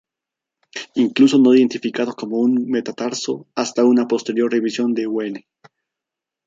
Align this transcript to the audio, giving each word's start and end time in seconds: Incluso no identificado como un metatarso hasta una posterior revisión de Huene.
Incluso 0.95 1.37
no 1.37 1.53
identificado 1.53 2.15
como 2.15 2.39
un 2.39 2.65
metatarso 2.65 3.45
hasta 3.53 3.85
una 3.85 4.07
posterior 4.07 4.51
revisión 4.51 4.95
de 4.95 5.05
Huene. 5.05 5.47